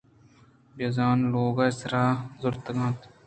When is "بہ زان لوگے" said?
0.75-1.69